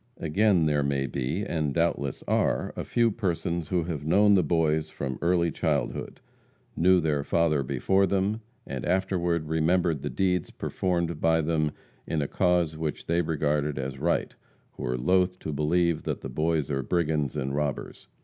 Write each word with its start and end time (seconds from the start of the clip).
Again, 0.17 0.65
there 0.65 0.81
may 0.81 1.05
be, 1.05 1.45
and 1.45 1.75
doubtless 1.75 2.23
are, 2.27 2.73
a 2.75 2.83
few 2.83 3.11
persons 3.11 3.67
who 3.67 3.83
have 3.83 4.03
known 4.03 4.33
the 4.33 4.41
Boys 4.41 4.89
from 4.89 5.19
early 5.21 5.51
childhood 5.51 6.19
knew 6.75 6.99
their 6.99 7.23
father 7.23 7.61
before 7.61 8.07
them 8.07 8.41
and 8.65 8.83
afterward 8.83 9.47
remembered 9.47 10.01
the 10.01 10.09
deeds 10.09 10.49
performed 10.49 11.21
by 11.21 11.39
them 11.41 11.69
in 12.07 12.19
a 12.19 12.27
cause 12.27 12.75
which 12.75 13.05
they 13.05 13.21
regarded 13.21 13.77
as 13.77 13.99
right, 13.99 14.33
who 14.71 14.85
are 14.87 14.97
loth 14.97 15.37
to 15.37 15.53
believe 15.53 16.01
that 16.01 16.21
the 16.21 16.29
Boys 16.29 16.71
are 16.71 16.81
brigands 16.81 17.35
and 17.35 17.53
robbers. 17.55 18.07